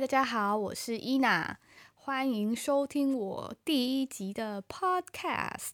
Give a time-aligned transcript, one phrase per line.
[0.00, 1.58] 大家好，我是伊娜，
[1.96, 5.72] 欢迎收听我第一集的 Podcast。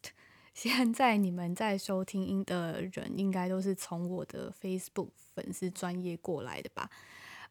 [0.54, 6.88] 现在你们在收听音的人，应该都是从我的 Facebook 粉丝专业过来的吧？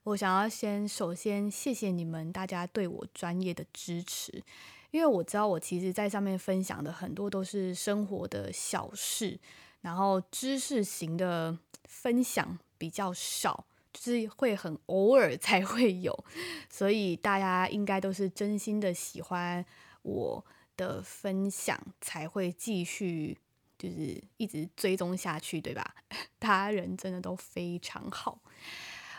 [0.01, 4.43] 我想要先首先谢谢你们大家对我专业的支持，
[4.89, 9.39] 因为我知道我其实在上面分享的很多都是生活的小事，
[9.81, 13.67] 然后知识型的分享比较少。
[13.93, 16.25] 就是会很偶尔才会有，
[16.67, 19.63] 所以大家应该都是真心的喜欢
[20.01, 20.43] 我
[20.75, 23.37] 的分享，才会继续
[23.77, 25.95] 就是一直追踪下去，对吧？
[26.39, 28.41] 大家人真的都非常好。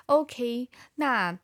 [0.06, 1.38] OK，那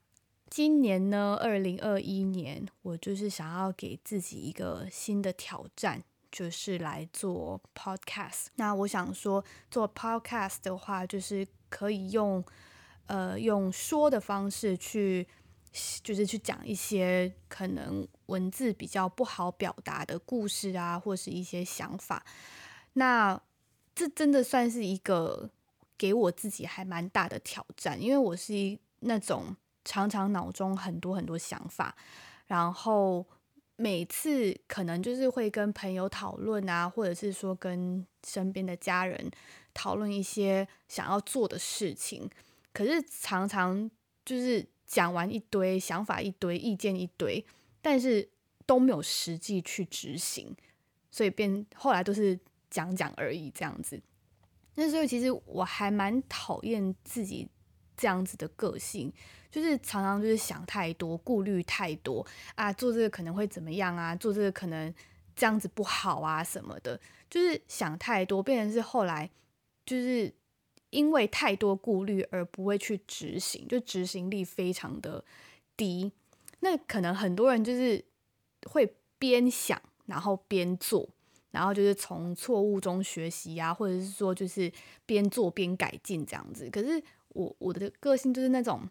[0.51, 6.03] 今年呢，二零二一年，我就是想要给自己一个新的挑战，
[6.33, 8.47] 就是来做 Podcast。
[8.57, 12.45] 那我想说，做 Podcast 的话，就是可以用。
[13.11, 15.27] 呃，用说的方式去，
[16.01, 22.25] 就是去讲一些可能文字比较不好表达的故事啊，或是一些想法。
[22.93, 23.43] 那
[23.97, 25.51] 这真的算是一个
[25.99, 31.97] 给我自己还蛮大的挑战，因为我是一那种常常脑中很多很多想法，
[32.47, 33.27] 然后
[33.75, 39.29] 每次可能就是会跟朋友讨论啊，或者是说跟身边的家人
[39.75, 42.31] 讨论一些想要做的事情。
[42.73, 43.91] 可是常常
[44.25, 47.45] 就是讲完一堆想法，一堆意见，一堆，
[47.83, 48.29] 但是
[48.65, 50.55] 都没有实际去执行，
[51.11, 52.39] 所以变后来都是
[52.71, 54.01] 讲讲而已这样子。
[54.77, 57.49] 那所以其实我还蛮讨厌自己
[57.97, 59.13] 这样子的个性，
[59.51, 64.95] 就是常常就是想太多，顾虑太多啊，做这个可能会怎么样啊，做这个可能
[65.35, 69.29] 这样子不好啊什么的，就是想太多，变成是后来
[69.85, 70.33] 就是。
[70.91, 75.25] 因为太多顾虑而不会去执行，就执行力非常的
[75.77, 76.13] 低。
[76.61, 78.05] 那可能很多人就是
[78.67, 81.09] 会边想，然后边做，
[81.53, 84.71] 然后就是从错误中学习啊，或者是说就是
[85.07, 86.69] 边做边改进这样子。
[86.71, 88.83] 可是我我的个性就是那种，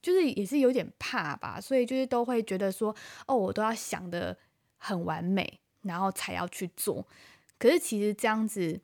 [0.00, 2.94] 就是也是有点怕吧，所以就是都会觉得说，
[3.26, 4.36] 哦，我都要想得
[4.78, 7.06] 很完美，然后才要去做。
[7.58, 8.80] 可是其实这样子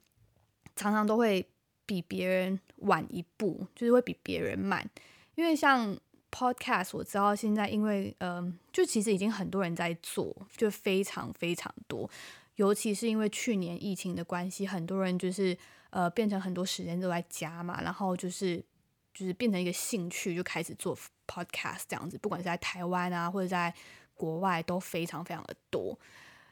[0.77, 1.49] 常常都会。
[1.87, 4.89] 比别人晚一步，就是会比别人慢，
[5.35, 5.97] 因为像
[6.31, 12.09] Podcast，我知道现在因为嗯、呃，就其实已经很多人在做，就非常非常多，
[12.57, 15.57] 尤其是因为去年疫情的关系，很多人就是
[15.91, 18.65] 呃变成很多时间都在家嘛，然后就是
[19.13, 20.97] 就是变成一个兴趣，就开始做
[21.27, 23.73] Podcast 这样子，不管是在台湾啊或者在
[24.15, 25.99] 国外都非常非常的多，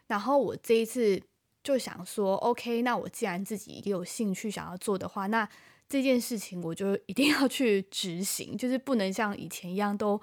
[0.06, 1.22] 然后我这一次。
[1.62, 5.48] 就想说，OK，那我既然自己也有兴趣想要做的话，那
[5.88, 10.20] 这件事情我就一定要去执行，就是不能像以前一样都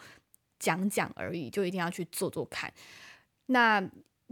[0.60, 2.72] 讲讲而已，就一定要去做做看。
[3.48, 3.82] 那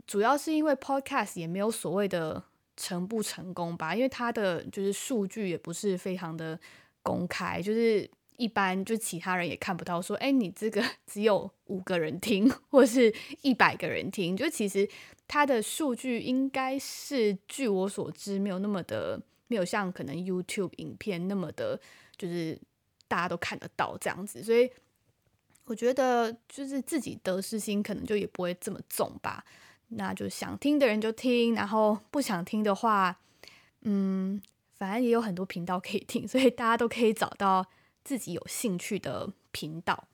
[0.06, 2.44] 主要是因为 Podcast 也没有所谓的
[2.76, 6.60] 成不成功吧，因为它的就是数据也不是非常的
[7.02, 8.10] 公开，就是。
[8.38, 10.80] 一般就其他人也看不到，说，哎，你这个
[11.12, 14.88] 只有五个人听，或是一百个人听，就其实
[15.28, 21.80] 它的数据应该是，据我所知，没有那么的，没有像可能 YouTube 影片那么的，
[22.18, 22.60] 就是
[23.08, 24.70] 大家都看得到这样子，所以
[25.66, 29.44] 我觉得就是自己得失心可能就也不会这么重吧。
[29.90, 33.20] 那就想听的人就听，然后不想听的话，
[33.82, 34.42] 嗯，
[34.78, 37.68] 反正也有很多频道可以听，所以大家都可以找到。
[38.04, 40.08] 自己有兴趣的频道，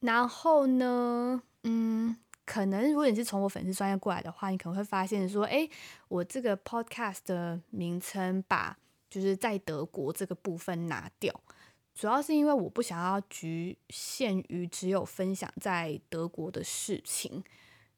[0.00, 2.16] 然后呢，嗯，
[2.50, 5.68] 可能如果你是从我粉丝专业过来的话，你可能会发现说，哎，
[6.08, 8.76] 我这个 podcast 的名称把
[9.08, 11.32] 就是在德国这个部分拿掉，
[11.94, 17.44] 主要是因为我不想要局限于只有分享在德国的事情，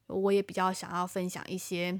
[0.05, 1.99] 我也比较想要分享一些。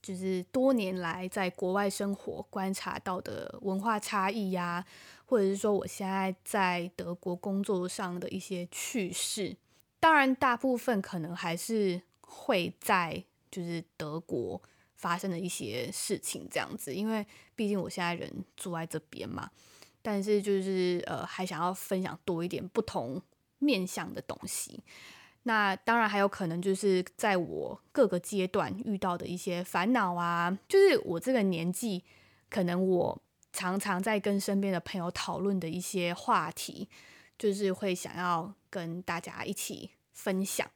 [0.00, 4.86] 就是多年来在国外生活观察到的文化差异呀，
[5.24, 9.56] 或者是说我现在在德国工作上的一些趣事。
[10.00, 14.60] 当然，大部分可能还是会在就是德国
[14.94, 19.50] 发生的一些事情这样子，因为毕竟我现在人住在这边嘛。
[20.02, 23.20] 但是就是呃，还想要分享多一点不同
[23.58, 24.80] 面向的东西。
[25.42, 32.04] 那当然还有可能就是在我各个阶段遇到的一些烦恼啊，就是我这个年纪，
[32.48, 33.20] 可能我
[33.52, 36.88] 常常在跟身边的朋友讨论的一些话题，
[37.38, 40.68] 就是会想要跟大家一起分享。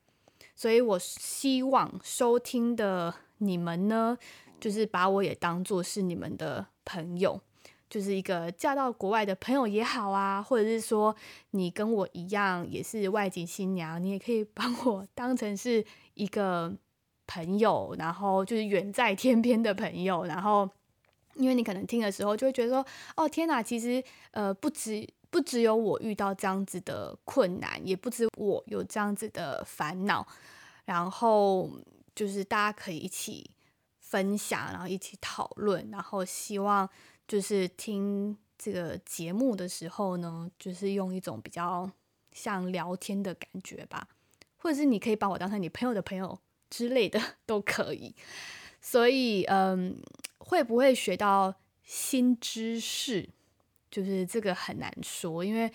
[0.55, 4.19] 所以我希望收听的你们呢，
[4.61, 7.41] 就是把我也当做是你们的朋友，
[7.89, 11.17] 就是一个嫁到国外的朋友也好啊，或者是说
[11.53, 15.83] 你跟我一样也是外籍新娘，你也可以把我当成是
[16.13, 16.71] 一个
[17.27, 20.69] 朋友，然后就是远在天边的朋友，然后
[21.37, 22.87] 因为你可能听的时候就会觉得说，
[23.17, 30.27] 哦天哪，其实呃不止不只有我遇到这样子的困难，也不止我有这样子的烦恼，
[30.85, 31.71] 然后
[32.15, 33.51] 就是大家可以一起
[34.01, 36.89] 分享，然后一起讨论，然后希望
[37.27, 41.91] 就是听这个节目的时候呢，就是用一种比较
[42.33, 44.09] 像聊天的感觉吧，
[44.57, 46.39] 或者是你可以把我当成你朋友的朋友。
[46.73, 48.15] 之类的 都可以，
[48.81, 50.01] 所以嗯，
[50.39, 53.29] 会不会学到新知识，
[53.91, 55.71] 就是这个很难说，因为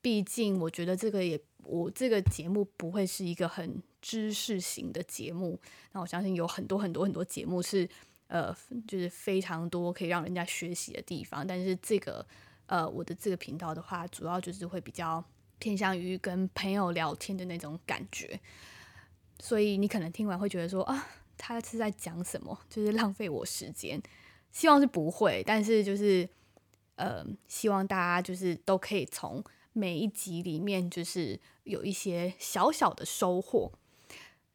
[0.00, 5.58] 毕竟我觉得这个也，我这个节目不会是一个很知识型的节目。
[5.92, 7.88] 那我相信有很多很多很多节目是
[8.28, 8.54] 呃，
[8.86, 12.26] 就是非常多可以让人家学习的地方，但是这个
[12.66, 15.24] 呃，我的这个频道的话，主要就是会比较
[15.58, 18.38] 偏向于跟朋友聊天的那种感觉。
[19.40, 22.58] 所以你可能听完会觉得说啊，他是在讲什么？
[22.68, 24.00] 就是浪费我时间。
[24.50, 26.28] 希望是不会，但是就是
[26.98, 29.42] 呃，希望大家就是都可以从
[29.72, 33.72] 每一集里面就是有一些小小的收获。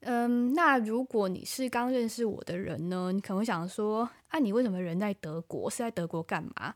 [0.02, 5.70] 嗯，那如果你是刚认识我的人呢，你可能会想说啊，你为什么人在德国？
[5.70, 6.76] 是在德国干嘛？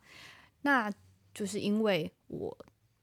[0.61, 0.89] 那
[1.33, 2.57] 就是因为我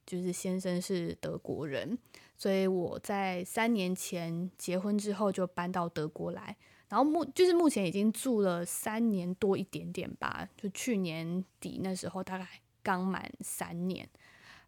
[0.07, 1.99] 就是先生是德国人。
[2.37, 6.57] 所以我在三年前结婚之后就搬到德国来，
[6.94, 12.46] 然后目就是目前已经住了三年多一点点吧，就去年底那时候大概
[12.85, 14.08] 刚满三年，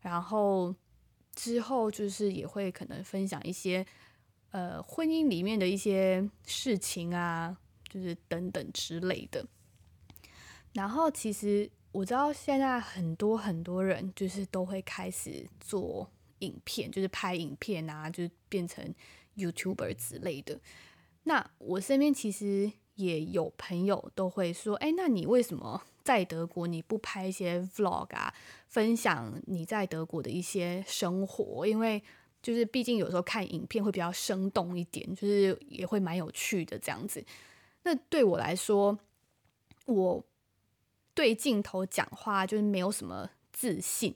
[0.00, 0.74] 然后
[1.36, 3.86] 之后就是也会可能分享一些
[4.50, 7.56] 呃婚姻里面的一些事情啊，
[7.88, 9.46] 就是等等之类的。
[10.72, 16.10] 然后其实我知道现在很多很多人就是都会开始做。
[16.40, 18.84] 影片就是拍影片啊，就是变成
[19.36, 20.60] YouTuber 之类的。
[21.28, 28.32] 那我身边其实也有朋友都会说：“哎，那你为什么在德国你不拍一些 Vlog 啊，
[28.68, 31.66] 分享你在德国的一些生活？
[31.66, 32.00] 因为
[32.40, 37.24] 就是毕竟有时候看影片会比较生动一点，就是也会蛮有趣的这样子。
[37.82, 38.96] 那对我来说，
[39.86, 40.24] 我
[41.12, 44.14] 对镜头讲话就是没有什么自信。”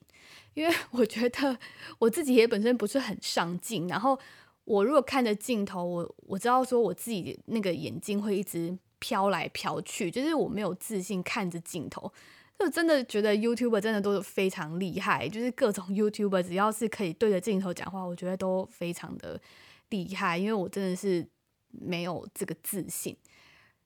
[0.54, 1.58] 因为我觉得
[2.00, 4.18] 我自己也本身不是很上镜，然后
[4.64, 12.12] 我如果看着镜头，我我知道说我自己那个眼睛会一直飘来飘去，就是我没有自信看着镜头，
[12.58, 19.40] 就真的觉得 YouTuber 真的都是非常厉害，就是各种 YouTuber 只要是可以对着镜头讲话，我觉得都非常的
[19.88, 21.26] 厉害，因为我真的是
[21.70, 23.16] 没有这个自信，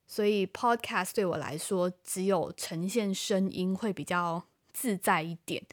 [0.05, 4.43] 所以 Podcast 对我来说，只有呈现声音会比较
[4.73, 5.63] 自在一点。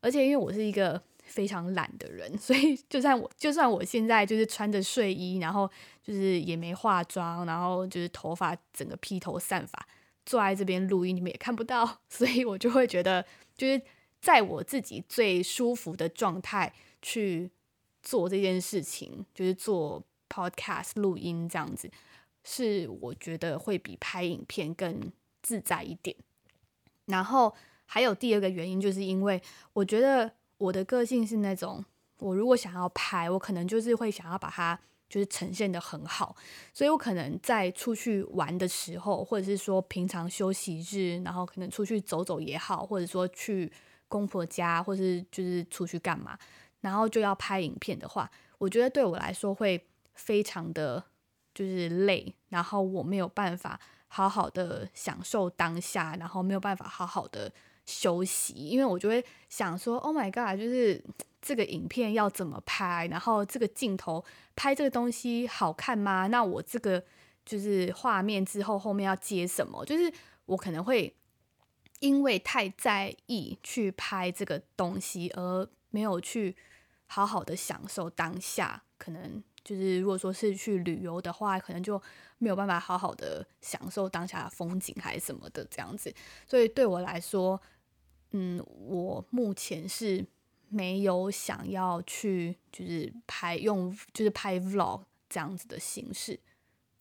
[0.00, 5.70] 而且因为我是一个非常懒的人， 所以就算我就算我现在就是穿着睡衣，然后
[6.02, 9.86] 就是也没化妆，然后就是头发整个披头散发
[10.24, 13.24] 坐在这边录音，你们也看不到， 所以我就会觉得
[13.56, 13.80] 就是
[14.20, 17.50] 在我自己最舒服的状态去
[18.02, 21.90] 做这件事情，就是做 podcast 录音这样子，
[22.44, 25.12] 是我觉得会比拍影片更
[25.42, 26.16] 自在一点，
[27.06, 27.54] 然后。
[27.88, 29.40] 还有第二个原因，就是因为
[29.72, 31.84] 我觉得我的个性是那种，
[32.18, 36.34] 我如果想要拍，我可能就是会想要把它就是呈现得很好，
[36.72, 43.70] 所以我可能在出去玩的时候，或者是说平常休息日，然后可能出去走走也好，或者说去
[44.08, 46.38] 公婆家，或者是就是出去干嘛，
[46.80, 51.04] 然后就要拍影片的话，我觉得对我来说会非常的
[51.54, 57.52] 就是累，然后我没有办法好好的享受当下，然后没有办法好好的。
[57.86, 61.02] 休息，因为我就会想说，Oh my god，就是
[61.40, 64.24] 这个影片要怎么拍，然后这个镜头
[64.54, 66.26] 拍这个东西好看吗？
[66.26, 67.02] 那我这个
[67.44, 69.84] 就是画面之后后面要接什么？
[69.84, 70.12] 就是
[70.46, 71.14] 我可能会
[72.00, 76.56] 因为太在意去拍这个东西，而没有去
[77.06, 78.82] 好好的享受当下。
[78.98, 82.00] 可能就是如果说是去旅游的话，可能就
[82.38, 86.12] 没有办法好好的享受当下的风景还是什么的这样子。
[86.48, 87.60] 所以对我来说，
[88.32, 90.26] 嗯，我目前是
[90.68, 96.38] 没有想要去，就是拍用，就是拍 vlog 这样子的形式。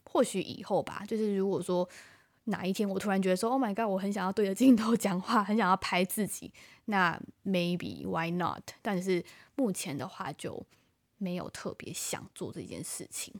[0.05, 1.87] 或许以后吧，就是如果说
[2.45, 6.53] 哪一天我突然觉得说，Oh my god，我很想要对着镜头讲话，很想要拍自己，
[6.85, 8.61] 那 maybe why not？
[8.81, 10.65] 但是目前的话就
[11.17, 13.33] 没有特别想做这件事情。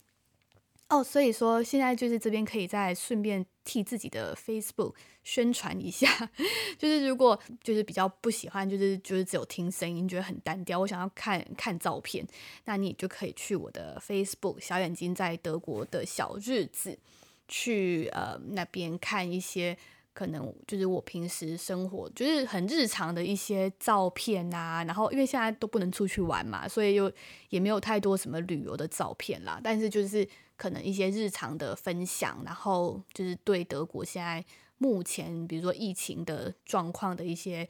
[0.87, 6.29] 哦，所以说现在就是这边可以再顺便替自己的 Facebook 宣传一下，
[6.77, 12.25] 就是如果就是比较不喜欢，就是就是只有听声音，觉得很单调，我想要看看照片，
[12.65, 16.99] 那你就可以去我的 Facebook 小眼睛在德国的小日子，
[17.47, 19.75] 去呃那边看一些
[20.15, 27.11] 可能就是我平时生活就是很日常的一些照片啊，然后因为现在都不能出去玩嘛，所以又
[27.49, 30.27] 也没有太多什么旅游的照片啦，但是就是。
[30.57, 34.41] 可能一些日常的分享，然后就是对德国现在
[34.77, 37.67] 目前，比如说疫情的状况的一些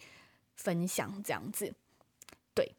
[0.56, 1.74] 分享，这样子。
[2.54, 2.76] 对，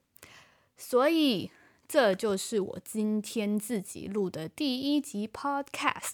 [0.76, 1.50] 所以
[1.88, 6.12] 这就是我今天自己录的第一集 Podcast。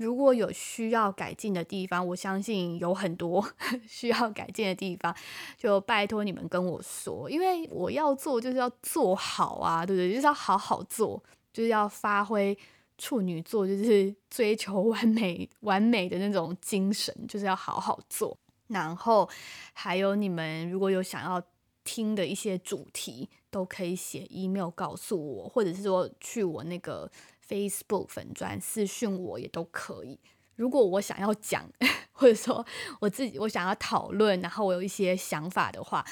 [0.00, 3.46] 如果有需要改进的地方，我相信有很多
[3.86, 5.14] 需要改进的地方，
[5.58, 10.08] 就拜托你们跟我说，因为我要做就是要做好啊，对不对？
[10.14, 12.56] 就是要好好做，就是要发挥。
[13.02, 18.36] 处女座就是 追求完美、完美的那种精神，就是要好好做。
[18.66, 19.26] 然后
[19.72, 21.42] 还有你们如果有想要
[21.82, 27.10] 听的一些主题，都可以写 email 告诉我，或者是说去我那个
[27.50, 30.20] Facebook 粉专私讯我也都可以。
[30.54, 31.68] 如果我想要讲，
[32.12, 32.64] 或者说
[33.00, 36.06] 我自己我想要讨论，然后我有一些想法的话，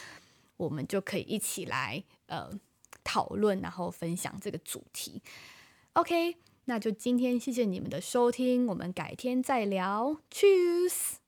[0.57, 2.51] 我们就可以一起来呃
[3.05, 5.23] 讨论，然后分享这个主题。
[5.93, 6.37] OK。
[6.71, 11.28] 那就今天谢谢你们的收听，我们改天再聊，Cheers。